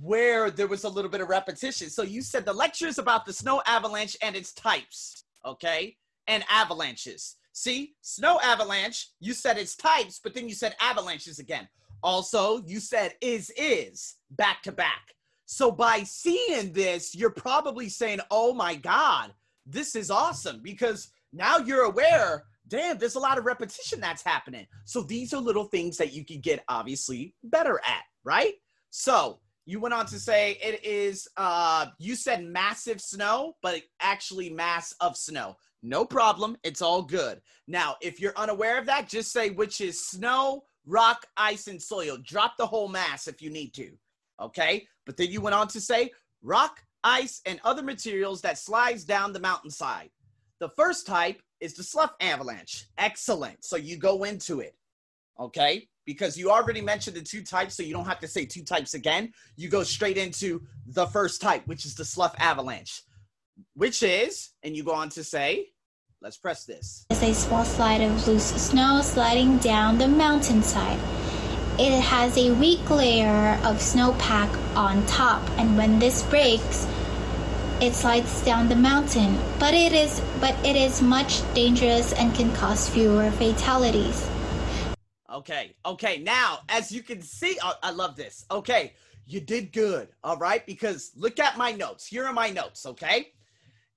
where 0.00 0.50
there 0.50 0.68
was 0.68 0.84
a 0.84 0.88
little 0.88 1.10
bit 1.10 1.20
of 1.20 1.28
repetition. 1.28 1.90
So 1.90 2.02
you 2.02 2.22
said 2.22 2.44
the 2.44 2.52
lecture 2.52 2.86
is 2.86 2.98
about 2.98 3.26
the 3.26 3.32
snow 3.32 3.60
avalanche 3.66 4.16
and 4.22 4.36
its 4.36 4.52
types, 4.52 5.24
okay? 5.44 5.96
And 6.28 6.44
avalanches. 6.48 7.36
See, 7.52 7.94
snow 8.00 8.38
avalanche, 8.40 9.08
you 9.18 9.32
said 9.32 9.58
it's 9.58 9.74
types, 9.74 10.20
but 10.22 10.32
then 10.34 10.48
you 10.48 10.54
said 10.54 10.76
avalanches 10.80 11.40
again. 11.40 11.68
Also, 12.02 12.62
you 12.64 12.78
said 12.80 13.14
is 13.20 13.52
is 13.56 14.14
back 14.30 14.62
to 14.62 14.72
back. 14.72 15.14
So 15.46 15.72
by 15.72 16.04
seeing 16.04 16.72
this, 16.72 17.14
you're 17.14 17.30
probably 17.30 17.88
saying, 17.88 18.20
"Oh 18.30 18.54
my 18.54 18.76
god, 18.76 19.34
this 19.66 19.96
is 19.96 20.10
awesome" 20.10 20.60
because 20.62 21.10
now 21.32 21.58
you're 21.58 21.84
aware, 21.84 22.44
damn, 22.68 22.98
there's 22.98 23.14
a 23.14 23.20
lot 23.20 23.38
of 23.38 23.44
repetition 23.44 24.00
that's 24.00 24.22
happening. 24.22 24.66
So 24.84 25.02
these 25.02 25.32
are 25.34 25.40
little 25.40 25.64
things 25.64 25.96
that 25.98 26.12
you 26.12 26.24
can 26.24 26.40
get 26.40 26.64
obviously 26.68 27.34
better 27.44 27.80
at, 27.86 28.02
right? 28.24 28.54
So, 28.90 29.40
you 29.66 29.78
went 29.78 29.94
on 29.94 30.06
to 30.06 30.18
say 30.18 30.58
it 30.62 30.84
is 30.84 31.28
uh 31.36 31.86
you 31.98 32.16
said 32.16 32.44
massive 32.44 33.00
snow, 33.00 33.54
but 33.62 33.80
actually 34.00 34.50
mass 34.50 34.92
of 35.00 35.16
snow. 35.16 35.56
No 35.82 36.04
problem. 36.04 36.56
It's 36.64 36.82
all 36.82 37.02
good. 37.02 37.40
Now, 37.68 37.96
if 38.00 38.20
you're 38.20 38.36
unaware 38.36 38.78
of 38.78 38.86
that, 38.86 39.08
just 39.08 39.32
say 39.32 39.50
which 39.50 39.80
is 39.80 40.06
snow, 40.06 40.64
rock, 40.86 41.24
ice, 41.36 41.68
and 41.68 41.80
soil. 41.80 42.18
Drop 42.22 42.56
the 42.58 42.66
whole 42.66 42.88
mass 42.88 43.28
if 43.28 43.40
you 43.40 43.50
need 43.50 43.72
to. 43.74 43.92
Okay. 44.40 44.86
But 45.06 45.16
then 45.16 45.30
you 45.30 45.40
went 45.40 45.54
on 45.54 45.68
to 45.68 45.80
say 45.80 46.10
rock, 46.42 46.82
ice, 47.04 47.40
and 47.46 47.60
other 47.64 47.82
materials 47.82 48.40
that 48.42 48.58
slides 48.58 49.04
down 49.04 49.32
the 49.32 49.40
mountainside. 49.40 50.10
The 50.60 50.68
first 50.70 51.06
type 51.06 51.42
is 51.60 51.74
the 51.74 51.82
slough 51.82 52.14
avalanche. 52.20 52.86
Excellent. 52.98 53.64
So 53.64 53.76
you 53.76 53.96
go 53.96 54.24
into 54.24 54.60
it. 54.60 54.76
Okay. 55.38 55.88
Because 56.06 56.36
you 56.36 56.50
already 56.50 56.80
mentioned 56.80 57.16
the 57.16 57.22
two 57.22 57.42
types, 57.42 57.74
so 57.74 57.82
you 57.82 57.92
don't 57.92 58.06
have 58.06 58.20
to 58.20 58.28
say 58.28 58.44
two 58.44 58.64
types 58.64 58.94
again. 58.94 59.32
You 59.56 59.68
go 59.68 59.82
straight 59.82 60.16
into 60.16 60.62
the 60.86 61.06
first 61.06 61.40
type, 61.40 61.66
which 61.66 61.84
is 61.84 61.94
the 61.94 62.04
slough 62.04 62.34
avalanche 62.38 63.02
which 63.74 64.02
is, 64.02 64.50
and 64.62 64.76
you 64.76 64.84
go 64.84 64.92
on 64.92 65.08
to 65.10 65.24
say, 65.24 65.68
let's 66.20 66.36
press 66.36 66.64
this. 66.64 67.06
It's 67.10 67.22
a 67.22 67.34
small 67.34 67.64
slide 67.64 68.00
of 68.00 68.26
loose 68.26 68.44
snow 68.44 69.00
sliding 69.02 69.58
down 69.58 69.98
the 69.98 70.08
mountainside. 70.08 70.98
It 71.78 72.00
has 72.00 72.36
a 72.36 72.52
weak 72.52 72.88
layer 72.90 73.58
of 73.64 73.76
snowpack 73.76 74.54
on 74.76 75.04
top, 75.06 75.48
and 75.56 75.76
when 75.76 75.98
this 75.98 76.22
breaks, 76.24 76.86
it 77.80 77.94
slides 77.94 78.42
down 78.44 78.68
the 78.68 78.76
mountain. 78.76 79.38
But 79.58 79.74
it 79.74 79.92
is 79.92 80.20
but 80.40 80.54
it 80.64 80.76
is 80.76 81.00
much 81.00 81.40
dangerous 81.54 82.12
and 82.12 82.34
can 82.34 82.52
cause 82.54 82.88
fewer 82.88 83.30
fatalities. 83.32 84.28
Okay, 85.32 85.74
okay. 85.86 86.18
Now, 86.18 86.60
as 86.68 86.92
you 86.92 87.02
can 87.02 87.22
see, 87.22 87.58
oh, 87.62 87.74
I 87.82 87.90
love 87.90 88.16
this. 88.16 88.44
Okay, 88.50 88.92
you 89.26 89.40
did 89.40 89.72
good. 89.72 90.08
All 90.24 90.36
right, 90.36 90.66
because 90.66 91.12
look 91.16 91.38
at 91.38 91.56
my 91.56 91.72
notes. 91.72 92.06
Here 92.06 92.26
are 92.26 92.32
my 92.32 92.50
notes. 92.50 92.84
Okay, 92.84 93.32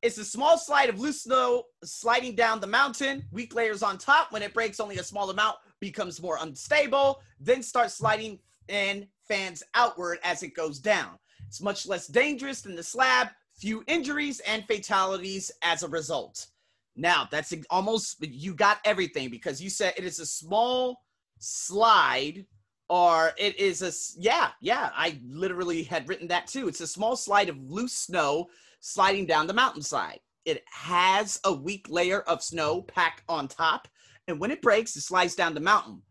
it's 0.01 0.17
a 0.17 0.25
small 0.25 0.57
slide 0.57 0.89
of 0.89 0.99
loose 0.99 1.23
snow 1.23 1.63
sliding 1.83 2.35
down 2.35 2.59
the 2.59 2.67
mountain, 2.67 3.23
weak 3.31 3.55
layers 3.55 3.83
on 3.83 3.97
top. 3.97 4.31
When 4.31 4.43
it 4.43 4.53
breaks, 4.53 4.79
only 4.79 4.97
a 4.97 5.03
small 5.03 5.29
amount 5.29 5.57
becomes 5.79 6.21
more 6.21 6.37
unstable, 6.39 7.21
then 7.39 7.63
starts 7.63 7.95
sliding 7.95 8.39
and 8.69 9.07
fans 9.27 9.63
outward 9.75 10.19
as 10.23 10.43
it 10.43 10.53
goes 10.55 10.79
down. 10.79 11.17
It's 11.47 11.61
much 11.61 11.85
less 11.87 12.07
dangerous 12.07 12.61
than 12.61 12.75
the 12.75 12.83
slab, 12.83 13.29
few 13.57 13.83
injuries 13.87 14.39
and 14.41 14.65
fatalities 14.65 15.51
as 15.61 15.83
a 15.83 15.87
result. 15.87 16.47
Now, 16.95 17.27
that's 17.31 17.53
almost, 17.69 18.17
you 18.21 18.53
got 18.53 18.79
everything 18.85 19.29
because 19.29 19.61
you 19.61 19.69
said 19.69 19.93
it 19.97 20.03
is 20.03 20.19
a 20.19 20.25
small 20.25 21.01
slide 21.39 22.45
or 22.89 23.31
it 23.37 23.57
is 23.59 23.81
a, 23.81 23.91
yeah, 24.19 24.49
yeah, 24.61 24.91
I 24.93 25.19
literally 25.25 25.83
had 25.83 26.07
written 26.07 26.27
that 26.27 26.47
too. 26.47 26.67
It's 26.67 26.81
a 26.81 26.87
small 26.87 27.15
slide 27.15 27.49
of 27.49 27.57
loose 27.69 27.93
snow 27.93 28.47
sliding 28.81 29.25
down 29.25 29.47
the 29.47 29.53
mountainside. 29.53 30.19
It 30.45 30.63
has 30.71 31.39
a 31.45 31.53
weak 31.53 31.87
layer 31.89 32.21
of 32.21 32.43
snow 32.43 32.81
packed 32.81 33.23
on 33.29 33.47
top, 33.47 33.87
and 34.27 34.39
when 34.39 34.51
it 34.51 34.61
breaks, 34.61 34.95
it 34.95 35.01
slides 35.01 35.35
down 35.35 35.53
the 35.53 35.59
mountain. 35.59 36.01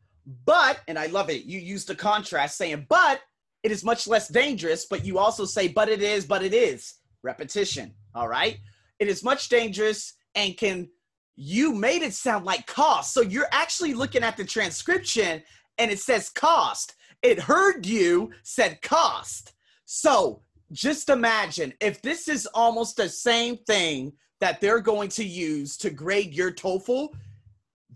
But, 0.44 0.80
and 0.88 0.98
I 0.98 1.06
love 1.06 1.30
it, 1.30 1.44
you 1.44 1.60
use 1.60 1.84
the 1.84 1.94
contrast 1.94 2.56
saying, 2.56 2.86
but 2.88 3.20
it 3.62 3.70
is 3.70 3.84
much 3.84 4.08
less 4.08 4.28
dangerous, 4.28 4.86
but 4.86 5.04
you 5.04 5.18
also 5.18 5.44
say, 5.44 5.68
but 5.68 5.88
it 5.88 6.02
is, 6.02 6.24
but 6.24 6.42
it 6.42 6.54
is. 6.54 6.94
Repetition, 7.22 7.94
all 8.14 8.28
right? 8.28 8.58
It 8.98 9.08
is 9.08 9.24
much 9.24 9.48
dangerous 9.48 10.14
and 10.34 10.56
can, 10.56 10.88
you 11.36 11.74
made 11.74 12.02
it 12.02 12.14
sound 12.14 12.44
like 12.44 12.66
cost. 12.66 13.14
So 13.14 13.20
you're 13.20 13.48
actually 13.52 13.94
looking 13.94 14.22
at 14.22 14.36
the 14.36 14.44
transcription 14.44 15.42
and 15.78 15.90
it 15.90 15.98
says 15.98 16.28
cost. 16.28 16.94
It 17.22 17.38
heard 17.38 17.86
you 17.86 18.30
said 18.42 18.82
cost. 18.82 19.54
So 19.84 20.42
just 20.72 21.08
imagine 21.08 21.72
if 21.80 22.02
this 22.02 22.28
is 22.28 22.46
almost 22.46 22.96
the 22.96 23.08
same 23.08 23.56
thing 23.58 24.12
that 24.40 24.60
they're 24.60 24.80
going 24.80 25.08
to 25.10 25.24
use 25.24 25.76
to 25.78 25.90
grade 25.90 26.34
your 26.34 26.50
TOEFL, 26.50 27.10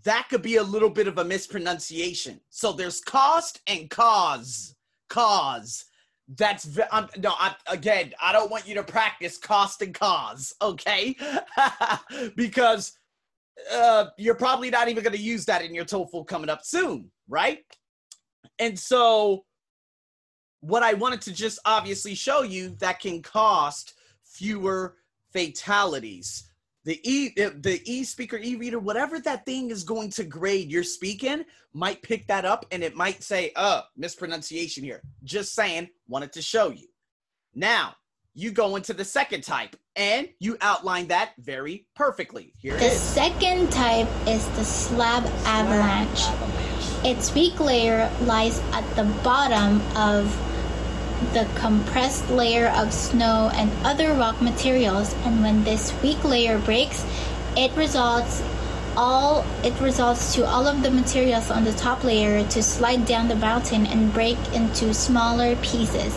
that 0.03 0.27
could 0.29 0.41
be 0.41 0.57
a 0.57 0.63
little 0.63 0.89
bit 0.89 1.07
of 1.07 1.17
a 1.17 1.25
mispronunciation. 1.25 2.39
So 2.49 2.71
there's 2.71 3.01
cost 3.01 3.61
and 3.67 3.89
cause. 3.89 4.75
Cause. 5.09 5.85
That's 6.35 6.77
I'm, 6.91 7.07
no. 7.17 7.33
I, 7.37 7.55
again, 7.67 8.13
I 8.21 8.33
don't 8.33 8.51
want 8.51 8.67
you 8.67 8.75
to 8.75 8.83
practice 8.83 9.37
cost 9.37 9.81
and 9.81 9.93
cause, 9.93 10.53
okay? 10.61 11.15
because 12.35 12.97
uh, 13.73 14.05
you're 14.17 14.35
probably 14.35 14.69
not 14.69 14.89
even 14.89 15.03
going 15.03 15.15
to 15.15 15.21
use 15.21 15.45
that 15.45 15.63
in 15.63 15.73
your 15.73 15.85
TOEFL 15.85 16.27
coming 16.27 16.49
up 16.49 16.65
soon, 16.65 17.09
right? 17.29 17.59
And 18.59 18.77
so 18.77 19.45
what 20.61 20.83
I 20.83 20.93
wanted 20.93 21.21
to 21.21 21.33
just 21.33 21.59
obviously 21.65 22.15
show 22.15 22.41
you 22.41 22.75
that 22.79 22.99
can 22.99 23.21
cost 23.21 23.93
fewer 24.23 24.95
fatalities. 25.31 26.46
The 26.87 27.01
e 27.03 27.33
the 27.35 27.81
e 27.83 28.05
speaker 28.05 28.37
e 28.37 28.55
reader 28.55 28.79
whatever 28.79 29.19
that 29.19 29.45
thing 29.45 29.71
is 29.71 29.83
going 29.83 30.09
to 30.11 30.23
grade 30.23 30.71
you're 30.71 30.83
speaking 30.83 31.43
might 31.73 32.01
pick 32.01 32.25
that 32.27 32.45
up 32.45 32.65
and 32.71 32.81
it 32.81 32.95
might 32.95 33.21
say 33.21 33.51
uh 33.57 33.81
mispronunciation 33.97 34.85
here. 34.85 35.01
Just 35.25 35.53
saying, 35.53 35.89
wanted 36.07 36.31
to 36.31 36.41
show 36.41 36.69
you. 36.69 36.87
Now, 37.53 37.95
you 38.35 38.51
go 38.51 38.77
into 38.77 38.93
the 38.93 39.03
second 39.03 39.43
type 39.43 39.75
and 39.97 40.29
you 40.39 40.55
outline 40.61 41.07
that 41.07 41.33
very 41.39 41.87
perfectly. 41.93 42.53
Here 42.57 42.77
the 42.77 42.91
second 42.91 43.69
type 43.69 44.07
is 44.25 44.47
the 44.51 44.63
slab, 44.63 45.25
avalanche. 45.43 46.23
Its 47.05 47.35
weak 47.35 47.59
layer 47.59 48.09
lies 48.21 48.61
at 48.71 48.87
the 48.95 49.03
bottom 49.25 49.81
of 49.97 50.46
the 51.33 51.47
compressed 51.55 52.29
layer 52.29 52.67
of 52.69 52.93
snow 52.93 53.51
and 53.55 53.71
other 53.85 54.13
rock 54.13 54.41
materials 54.41 55.13
and 55.25 55.41
when 55.41 55.63
this 55.63 55.93
weak 56.01 56.23
layer 56.23 56.57
breaks 56.59 57.05
it 57.55 57.71
results 57.75 58.41
all 58.95 59.45
it 59.63 59.79
results 59.79 60.33
to 60.33 60.45
all 60.45 60.67
of 60.67 60.81
the 60.81 60.89
materials 60.89 61.51
on 61.51 61.63
the 61.63 61.73
top 61.73 62.03
layer 62.03 62.45
to 62.47 62.63
slide 62.63 63.05
down 63.05 63.27
the 63.27 63.35
mountain 63.35 63.85
and 63.87 64.11
break 64.11 64.37
into 64.53 64.93
smaller 64.93 65.55
pieces. 65.57 66.15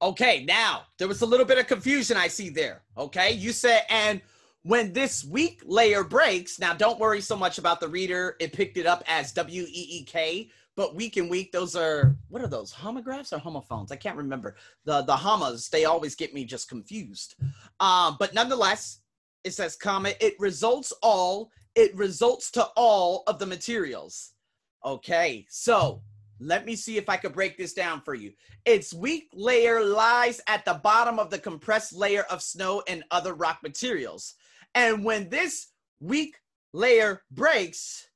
Okay 0.00 0.44
now 0.46 0.84
there 0.98 1.08
was 1.08 1.20
a 1.20 1.26
little 1.26 1.46
bit 1.46 1.58
of 1.58 1.66
confusion 1.66 2.16
i 2.16 2.28
see 2.28 2.48
there 2.48 2.82
okay? 2.96 3.32
You 3.32 3.52
said 3.52 3.82
and 3.90 4.20
when 4.62 4.92
this 4.92 5.24
weak 5.24 5.62
layer 5.64 6.02
breaks 6.04 6.58
now 6.58 6.72
don't 6.72 6.98
worry 6.98 7.20
so 7.20 7.36
much 7.36 7.58
about 7.58 7.80
the 7.80 7.88
reader 7.88 8.36
it 8.40 8.52
picked 8.52 8.76
it 8.76 8.86
up 8.86 9.04
as 9.06 9.32
w-e-e-k 9.32 10.50
but 10.76 10.94
week 10.94 11.16
and 11.16 11.30
week, 11.30 11.52
those 11.52 11.74
are 11.74 12.16
what 12.28 12.42
are 12.42 12.48
those 12.48 12.72
homographs 12.72 13.32
or 13.32 13.38
homophones? 13.38 13.90
I 13.90 13.96
can't 13.96 14.16
remember. 14.16 14.56
The 14.84 15.02
the 15.02 15.16
homos, 15.16 15.68
they 15.68 15.86
always 15.86 16.14
get 16.14 16.34
me 16.34 16.44
just 16.44 16.68
confused. 16.68 17.34
Um, 17.80 18.16
but 18.18 18.34
nonetheless, 18.34 19.00
it 19.42 19.54
says 19.54 19.76
comma, 19.76 20.12
it 20.20 20.34
results 20.38 20.92
all, 21.02 21.50
it 21.74 21.96
results 21.96 22.50
to 22.52 22.64
all 22.76 23.22
of 23.26 23.38
the 23.38 23.46
materials. 23.46 24.32
Okay, 24.84 25.46
so 25.48 26.02
let 26.38 26.66
me 26.66 26.76
see 26.76 26.98
if 26.98 27.08
I 27.08 27.16
could 27.16 27.32
break 27.32 27.56
this 27.56 27.72
down 27.72 28.02
for 28.02 28.14
you. 28.14 28.32
Its 28.64 28.92
weak 28.92 29.28
layer 29.32 29.82
lies 29.82 30.40
at 30.46 30.64
the 30.64 30.74
bottom 30.74 31.18
of 31.18 31.30
the 31.30 31.38
compressed 31.38 31.94
layer 31.94 32.24
of 32.24 32.42
snow 32.42 32.82
and 32.86 33.02
other 33.10 33.34
rock 33.34 33.60
materials. 33.62 34.34
And 34.74 35.04
when 35.04 35.30
this 35.30 35.68
weak 36.00 36.36
layer 36.74 37.22
breaks, 37.30 38.06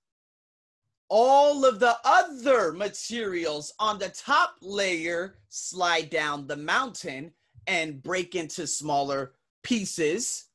all 1.10 1.64
of 1.64 1.80
the 1.80 1.96
other 2.04 2.72
materials 2.72 3.74
on 3.80 3.98
the 3.98 4.08
top 4.08 4.54
layer 4.62 5.34
slide 5.48 6.08
down 6.08 6.46
the 6.46 6.56
mountain 6.56 7.32
and 7.66 8.02
break 8.02 8.36
into 8.36 8.66
smaller 8.66 9.32
pieces. 9.62 10.46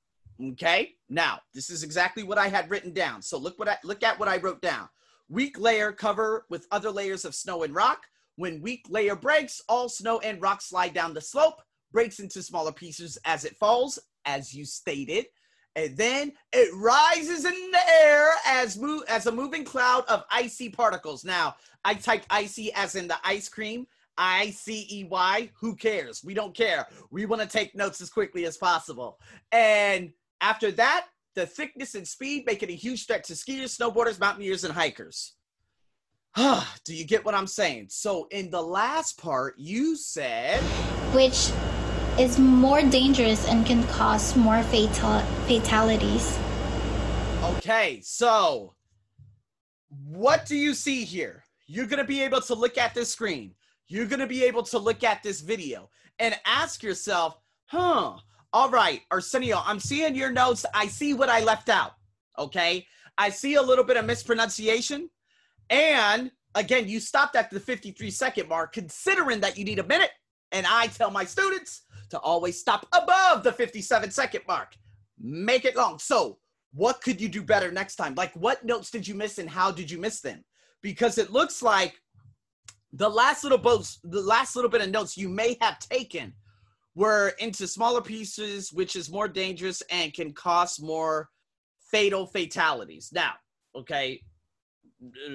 Okay. 0.42 0.94
Now, 1.10 1.42
this 1.54 1.70
is 1.70 1.84
exactly 1.84 2.24
what 2.24 2.38
I 2.38 2.48
had 2.48 2.70
written 2.70 2.94
down. 2.94 3.22
So 3.22 3.38
look 3.38 3.60
what 3.60 3.70
I 3.70 3.78
look 3.84 4.02
at 4.02 4.18
what 4.18 4.30
I 4.30 4.38
wrote 4.38 4.62
down. 4.62 4.88
Weak 5.30 5.60
layer 5.60 5.92
cover 5.92 6.46
with 6.50 6.68
other 6.72 6.90
layers 6.90 7.26
of 7.26 7.36
snow 7.36 7.64
and 7.64 7.76
rock. 7.76 8.04
When 8.38 8.62
weak 8.62 8.86
layer 8.90 9.16
breaks, 9.16 9.62
all 9.70 9.90
snow 9.90 10.20
and 10.20 10.42
rock 10.42 10.62
slide 10.62 10.94
down 10.94 11.14
the 11.14 11.22
slope, 11.22 11.62
breaks 11.92 12.20
into 12.20 12.42
smaller 12.42 12.72
pieces 12.72 13.18
as 13.26 13.46
it 13.46 13.58
falls, 13.58 14.00
as 14.26 14.54
you 14.54 14.66
stated 14.66 15.26
and 15.76 15.96
then 15.98 16.32
it 16.54 16.74
rises 16.74 17.46
in 17.46 17.72
the 17.72 17.82
air 18.02 18.30
as 18.46 18.80
as 19.08 19.26
a 19.28 19.32
moving 19.32 19.64
cloud 19.64 20.06
of 20.08 20.24
icy 20.30 20.70
particles. 20.70 21.26
Now, 21.26 21.56
I 21.84 21.96
typed 21.96 22.28
icy 22.30 22.74
as 22.74 22.96
in 22.96 23.08
the 23.08 23.18
ice 23.24 23.50
cream, 23.50 23.86
I 24.18 24.52
C 24.52 24.88
E 24.90 25.04
Y. 25.06 25.52
Who 25.60 25.76
cares? 25.76 26.24
We 26.24 26.34
don't 26.34 26.56
care. 26.56 26.88
We 27.12 27.26
want 27.26 27.42
to 27.42 27.48
take 27.48 27.76
notes 27.76 28.02
as 28.02 28.10
quickly 28.10 28.46
as 28.46 28.58
possible. 28.58 29.20
And 29.52 30.12
after 30.42 30.72
that, 30.72 31.08
the 31.36 31.46
thickness 31.46 31.96
and 31.96 32.08
speed 32.08 32.46
make 32.46 32.64
it 32.64 32.70
a 32.70 32.74
huge 32.74 33.06
threat 33.06 33.26
to 33.26 33.34
skiers, 33.34 33.78
snowboarders, 33.78 34.20
mountaineers, 34.20 34.64
and 34.64 34.74
hikers. 34.74 35.34
Do 36.38 36.96
you 36.96 37.06
get 37.06 37.26
what 37.26 37.36
I'm 37.36 37.48
saying? 37.48 37.88
So 37.90 38.28
in 38.32 38.50
the 38.50 38.62
last 38.62 39.18
part, 39.22 39.56
you 39.58 39.98
said 39.98 40.62
which 41.14 41.52
is 42.20 42.40
more 42.40 42.82
dangerous 42.82 43.48
and 43.48 43.66
can 43.66 43.84
cause 43.88 44.36
more 44.36 44.64
fatal 44.64 45.20
fatalities. 45.48 46.40
Okay, 47.44 48.00
so 48.02 48.74
what 50.08 50.46
do 50.46 50.56
you 50.56 50.74
see 50.74 51.04
here? 51.04 51.44
You're 51.68 51.88
going 51.88 52.00
to 52.00 52.06
be 52.06 52.22
able 52.22 52.42
to 52.42 52.56
look 52.56 52.78
at 52.78 52.94
this 52.94 53.12
screen. 53.12 53.54
You're 53.88 54.06
going 54.06 54.20
to 54.20 54.28
be 54.28 54.44
able 54.46 54.64
to 54.64 54.80
look 54.80 55.04
at 55.04 55.24
this 55.24 55.42
video 55.42 55.90
and 56.20 56.40
ask 56.46 56.82
yourself, 56.82 57.38
huh, 57.66 58.14
all 58.54 58.70
right, 58.70 59.02
Arsenio, 59.12 59.62
I'm 59.66 59.80
seeing 59.80 60.16
your 60.16 60.32
notes. 60.32 60.66
I 60.74 60.88
see 60.88 61.14
what 61.14 61.28
I 61.28 61.42
left 61.42 61.68
out. 61.68 61.96
Okay. 62.40 62.86
I 63.18 63.30
see 63.30 63.56
a 63.56 63.62
little 63.62 63.84
bit 63.84 63.98
of 63.98 64.06
mispronunciation. 64.06 65.10
And 65.70 66.32
again, 66.54 66.88
you 66.88 67.02
stopped 67.02 67.36
at 67.36 67.50
the 67.50 67.60
53 67.60 68.10
second 68.12 68.48
mark, 68.48 68.72
considering 68.72 69.42
that 69.42 69.58
you 69.58 69.66
need 69.66 69.80
a 69.80 69.84
minute. 69.84 70.12
And 70.52 70.66
I 70.66 70.88
tell 70.88 71.12
my 71.12 71.26
students 71.26 71.82
to 72.16 72.22
always 72.22 72.60
stop 72.60 72.88
above 72.94 73.44
the 73.44 73.52
57 73.52 74.12
second 74.12 74.42
mark. 74.48 74.76
Make 75.20 75.66
it 75.66 75.76
long. 75.76 76.00
So, 76.00 76.40
what 76.74 77.02
could 77.02 77.22
you 77.22 77.30
do 77.30 77.42
better 77.42 77.72
next 77.72 77.96
time? 77.96 78.16
Like, 78.16 78.34
what 78.34 78.66
notes 78.66 78.90
did 78.90 79.08
you 79.08 79.16
miss 79.16 79.38
and 79.38 79.50
how 79.50 79.72
did 79.72 79.90
you 79.90 79.98
miss 79.98 80.22
them? 80.22 80.44
Because 80.82 81.18
it 81.18 81.32
looks 81.32 81.62
like 81.62 81.96
the 82.94 83.10
last 83.10 83.44
little 83.44 83.58
boats, 83.58 84.00
the 84.04 84.22
last 84.22 84.56
little 84.56 84.72
bit 84.72 84.82
of 84.82 84.90
notes 84.90 85.18
you 85.18 85.30
may 85.30 85.58
have 85.62 85.80
taken 85.80 86.34
were 86.96 87.34
into 87.40 87.68
smaller 87.68 88.02
pieces, 88.02 88.72
which 88.72 88.96
is 88.96 89.12
more 89.12 89.28
dangerous 89.28 89.82
and 89.90 90.14
can 90.14 90.32
cause 90.34 90.80
more 90.82 91.30
fatal 91.92 92.26
fatalities. 92.26 93.10
Now, 93.14 93.34
okay, 93.76 94.22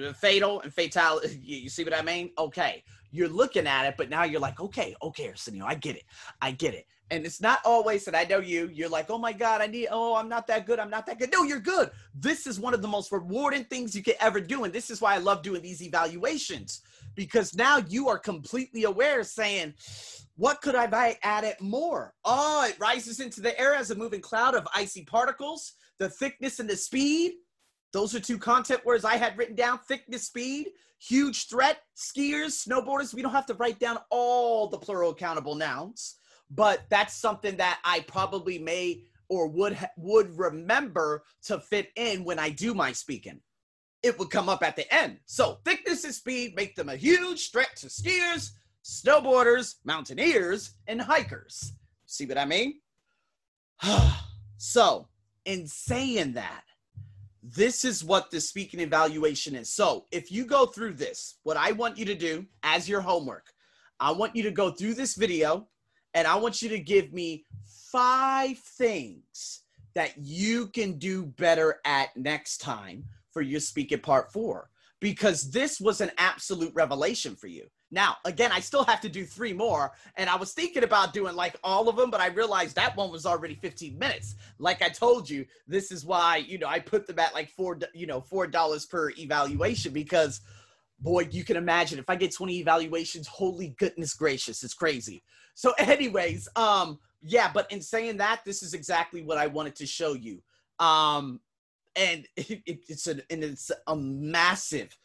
uh, 0.05 0.13
fatal 0.13 0.61
and 0.61 0.73
fatality. 0.73 1.39
You 1.43 1.69
see 1.69 1.83
what 1.83 1.95
I 1.95 2.01
mean? 2.01 2.31
Okay, 2.37 2.83
you're 3.11 3.27
looking 3.27 3.67
at 3.67 3.85
it, 3.85 3.95
but 3.97 4.09
now 4.09 4.23
you're 4.23 4.39
like, 4.39 4.59
okay, 4.59 4.95
okay, 5.01 5.29
Arsenio, 5.29 5.65
I 5.65 5.75
get 5.75 5.95
it, 5.95 6.03
I 6.41 6.51
get 6.51 6.73
it. 6.73 6.85
And 7.11 7.25
it's 7.25 7.41
not 7.41 7.59
always 7.65 8.05
that 8.05 8.15
I 8.15 8.23
know 8.23 8.39
you. 8.39 8.69
You're 8.73 8.87
like, 8.87 9.09
oh 9.09 9.17
my 9.17 9.33
God, 9.33 9.59
I 9.59 9.67
need, 9.67 9.89
oh, 9.91 10.15
I'm 10.15 10.29
not 10.29 10.47
that 10.47 10.65
good. 10.65 10.79
I'm 10.79 10.89
not 10.89 11.05
that 11.07 11.19
good. 11.19 11.29
No, 11.33 11.43
you're 11.43 11.59
good. 11.59 11.91
This 12.15 12.47
is 12.47 12.57
one 12.57 12.73
of 12.73 12.81
the 12.81 12.87
most 12.87 13.11
rewarding 13.11 13.65
things 13.65 13.93
you 13.93 14.01
can 14.01 14.13
ever 14.21 14.39
do. 14.39 14.63
And 14.63 14.71
this 14.73 14.89
is 14.89 15.01
why 15.01 15.15
I 15.15 15.17
love 15.17 15.43
doing 15.43 15.61
these 15.61 15.83
evaluations 15.83 16.81
because 17.15 17.53
now 17.53 17.79
you 17.89 18.07
are 18.07 18.17
completely 18.17 18.85
aware 18.85 19.25
saying, 19.25 19.73
what 20.37 20.61
could 20.61 20.73
I 20.73 21.17
have 21.21 21.43
it 21.43 21.59
more? 21.59 22.13
Oh, 22.23 22.65
it 22.67 22.79
rises 22.79 23.19
into 23.19 23.41
the 23.41 23.59
air 23.59 23.75
as 23.75 23.91
a 23.91 23.95
moving 23.95 24.21
cloud 24.21 24.55
of 24.55 24.65
icy 24.73 25.03
particles, 25.03 25.73
the 25.99 26.09
thickness 26.09 26.59
and 26.59 26.69
the 26.69 26.77
speed. 26.77 27.33
Those 27.93 28.15
are 28.15 28.19
two 28.19 28.37
content 28.37 28.85
words 28.85 29.03
I 29.05 29.17
had 29.17 29.37
written 29.37 29.55
down 29.55 29.79
thickness, 29.79 30.27
speed, 30.27 30.67
huge 30.99 31.47
threat, 31.47 31.79
skiers, 31.95 32.67
snowboarders. 32.67 33.13
We 33.13 33.21
don't 33.21 33.31
have 33.31 33.45
to 33.47 33.53
write 33.55 33.79
down 33.79 33.97
all 34.09 34.67
the 34.67 34.77
plural 34.77 35.13
countable 35.13 35.55
nouns, 35.55 36.15
but 36.49 36.81
that's 36.89 37.15
something 37.15 37.57
that 37.57 37.79
I 37.83 38.01
probably 38.01 38.59
may 38.59 39.03
or 39.29 39.47
would 39.47 39.77
would 39.97 40.37
remember 40.37 41.23
to 41.43 41.59
fit 41.59 41.89
in 41.95 42.23
when 42.23 42.39
I 42.39 42.49
do 42.49 42.73
my 42.73 42.91
speaking 42.91 43.41
it 44.03 44.17
would 44.17 44.29
come 44.29 44.49
up 44.49 44.63
at 44.63 44.75
the 44.75 44.91
end. 44.93 45.19
So 45.25 45.59
thickness 45.63 46.03
and 46.03 46.13
speed 46.13 46.55
make 46.55 46.75
them 46.75 46.89
a 46.89 46.95
huge 46.95 47.51
threat 47.51 47.75
to 47.77 47.87
skiers, 47.87 48.51
snowboarders, 48.83 49.75
mountaineers, 49.85 50.73
and 50.87 51.01
hikers. 51.01 51.73
See 52.05 52.25
what 52.25 52.37
I 52.37 52.45
mean? 52.45 52.79
so, 54.57 55.07
in 55.45 55.67
saying 55.67 56.33
that, 56.33 56.63
this 57.43 57.83
is 57.83 58.03
what 58.03 58.29
the 58.29 58.39
speaking 58.39 58.79
evaluation 58.79 59.55
is. 59.55 59.73
So, 59.73 60.05
if 60.11 60.31
you 60.31 60.45
go 60.45 60.65
through 60.65 60.93
this, 60.93 61.39
what 61.43 61.57
I 61.57 61.71
want 61.71 61.97
you 61.97 62.05
to 62.05 62.15
do 62.15 62.45
as 62.63 62.87
your 62.87 63.01
homework, 63.01 63.47
I 63.99 64.11
want 64.11 64.35
you 64.35 64.43
to 64.43 64.51
go 64.51 64.71
through 64.71 64.93
this 64.93 65.15
video 65.15 65.67
and 66.13 66.27
I 66.27 66.35
want 66.35 66.61
you 66.61 66.69
to 66.69 66.79
give 66.79 67.13
me 67.13 67.45
five 67.91 68.57
things 68.57 69.61
that 69.95 70.13
you 70.17 70.67
can 70.67 70.97
do 70.97 71.25
better 71.25 71.79
at 71.85 72.15
next 72.15 72.59
time 72.59 73.03
for 73.31 73.41
your 73.41 73.59
speaking 73.59 73.99
part 73.99 74.31
four 74.31 74.69
because 74.99 75.51
this 75.51 75.79
was 75.79 76.01
an 76.01 76.11
absolute 76.17 76.71
revelation 76.75 77.35
for 77.35 77.47
you. 77.47 77.65
Now, 77.91 78.17
again, 78.23 78.51
I 78.53 78.61
still 78.61 78.85
have 78.85 79.01
to 79.01 79.09
do 79.09 79.25
three 79.25 79.51
more, 79.51 79.91
and 80.15 80.29
I 80.29 80.37
was 80.37 80.53
thinking 80.53 80.83
about 80.83 81.13
doing 81.13 81.35
like 81.35 81.57
all 81.61 81.89
of 81.89 81.97
them, 81.97 82.09
but 82.09 82.21
I 82.21 82.27
realized 82.27 82.75
that 82.77 82.95
one 82.95 83.11
was 83.11 83.25
already 83.25 83.55
15 83.55 83.99
minutes. 83.99 84.35
Like 84.59 84.81
I 84.81 84.87
told 84.87 85.29
you, 85.29 85.45
this 85.67 85.91
is 85.91 86.05
why 86.05 86.37
you 86.37 86.57
know 86.57 86.67
I 86.67 86.79
put 86.79 87.05
them 87.05 87.19
at 87.19 87.33
like 87.33 87.49
four, 87.49 87.77
you 87.93 88.07
know, 88.07 88.21
four 88.21 88.47
dollars 88.47 88.85
per 88.85 89.11
evaluation 89.17 89.91
because, 89.91 90.39
boy, 91.01 91.27
you 91.31 91.43
can 91.43 91.57
imagine 91.57 91.99
if 91.99 92.09
I 92.09 92.15
get 92.15 92.33
20 92.33 92.59
evaluations, 92.59 93.27
holy 93.27 93.75
goodness 93.77 94.13
gracious, 94.13 94.63
it's 94.63 94.73
crazy. 94.73 95.21
So, 95.53 95.73
anyways, 95.77 96.47
um, 96.55 96.97
yeah, 97.21 97.51
but 97.53 97.69
in 97.73 97.81
saying 97.81 98.17
that, 98.17 98.41
this 98.45 98.63
is 98.63 98.73
exactly 98.73 99.21
what 99.21 99.37
I 99.37 99.47
wanted 99.47 99.75
to 99.75 99.85
show 99.85 100.13
you. 100.13 100.41
Um, 100.79 101.41
and 101.97 102.25
it, 102.37 102.49
it, 102.65 102.79
it's 102.87 103.07
a 103.07 103.21
and 103.29 103.43
it's 103.43 103.69
a 103.87 103.95
massive 103.97 104.97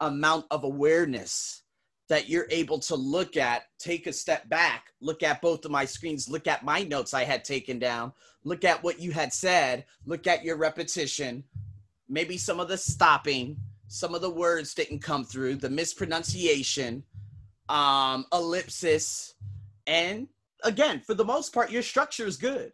amount 0.00 0.46
of 0.50 0.64
awareness 0.64 1.62
that 2.12 2.28
you're 2.28 2.46
able 2.50 2.78
to 2.78 2.94
look 2.94 3.38
at 3.38 3.62
take 3.78 4.06
a 4.06 4.12
step 4.12 4.46
back 4.50 4.88
look 5.00 5.22
at 5.22 5.40
both 5.40 5.64
of 5.64 5.70
my 5.70 5.86
screens 5.86 6.28
look 6.28 6.46
at 6.46 6.62
my 6.62 6.82
notes 6.82 7.14
i 7.14 7.24
had 7.24 7.42
taken 7.42 7.78
down 7.78 8.12
look 8.44 8.64
at 8.64 8.82
what 8.82 9.00
you 9.00 9.12
had 9.12 9.32
said 9.32 9.86
look 10.04 10.26
at 10.26 10.44
your 10.44 10.56
repetition 10.58 11.42
maybe 12.10 12.36
some 12.36 12.60
of 12.60 12.68
the 12.68 12.76
stopping 12.76 13.56
some 13.88 14.14
of 14.14 14.20
the 14.20 14.28
words 14.28 14.74
didn't 14.74 14.98
come 14.98 15.24
through 15.24 15.56
the 15.56 15.70
mispronunciation 15.70 17.02
um 17.70 18.26
ellipsis 18.34 19.32
and 19.86 20.28
again 20.64 21.00
for 21.00 21.14
the 21.14 21.24
most 21.24 21.54
part 21.54 21.70
your 21.70 21.82
structure 21.82 22.26
is 22.26 22.36
good 22.36 22.72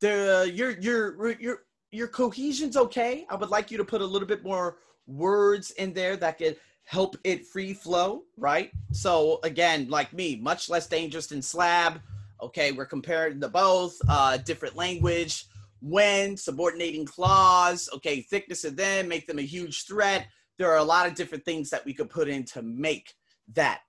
the 0.00 0.48
your 0.54 0.70
your 0.78 1.32
your 1.40 1.58
your 1.96 2.08
cohesion's 2.08 2.76
okay. 2.76 3.26
I 3.30 3.36
would 3.36 3.50
like 3.50 3.70
you 3.70 3.78
to 3.78 3.84
put 3.84 4.02
a 4.02 4.06
little 4.06 4.28
bit 4.28 4.44
more 4.44 4.76
words 5.06 5.70
in 5.72 5.92
there 5.94 6.16
that 6.16 6.38
could 6.38 6.56
help 6.86 7.16
it 7.24 7.46
free 7.46 7.74
flow, 7.74 8.22
right? 8.36 8.70
So 8.92 9.40
again, 9.42 9.88
like 9.88 10.12
me, 10.12 10.36
much 10.36 10.70
less 10.70 10.86
dangerous 10.86 11.26
than 11.26 11.42
slab. 11.42 12.00
Okay, 12.40 12.72
we're 12.72 12.86
comparing 12.86 13.40
the 13.40 13.48
both, 13.48 13.96
uh, 14.08 14.38
different 14.38 14.76
language. 14.76 15.44
When 15.80 16.36
subordinating 16.36 17.04
clause, 17.04 17.88
okay, 17.92 18.22
thickness 18.22 18.64
of 18.64 18.76
them 18.76 19.08
make 19.08 19.26
them 19.26 19.38
a 19.38 19.42
huge 19.42 19.84
threat. 19.84 20.28
There 20.58 20.70
are 20.70 20.78
a 20.78 20.84
lot 20.84 21.06
of 21.06 21.14
different 21.14 21.44
things 21.44 21.70
that 21.70 21.84
we 21.84 21.92
could 21.92 22.08
put 22.08 22.28
in 22.28 22.44
to 22.46 22.62
make 22.62 23.12
that 23.54 23.80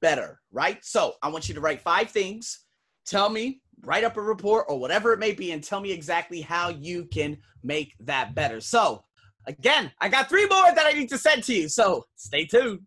better, 0.00 0.40
right? 0.50 0.84
So 0.84 1.14
I 1.22 1.28
want 1.28 1.48
you 1.48 1.54
to 1.54 1.60
write 1.60 1.82
five 1.82 2.10
things. 2.10 2.64
Tell 3.04 3.28
me 3.28 3.60
write 3.82 4.04
up 4.04 4.16
a 4.16 4.22
report 4.22 4.66
or 4.68 4.78
whatever 4.78 5.12
it 5.12 5.18
may 5.18 5.32
be 5.32 5.52
and 5.52 5.62
tell 5.62 5.80
me 5.80 5.92
exactly 5.92 6.40
how 6.40 6.70
you 6.70 7.04
can 7.06 7.36
make 7.62 7.94
that 8.00 8.34
better. 8.34 8.60
So, 8.60 9.04
again, 9.46 9.92
I 10.00 10.08
got 10.08 10.28
three 10.28 10.46
more 10.46 10.74
that 10.74 10.86
I 10.86 10.92
need 10.92 11.08
to 11.10 11.18
send 11.18 11.44
to 11.44 11.54
you. 11.54 11.68
So, 11.68 12.06
stay 12.16 12.44
tuned. 12.46 12.80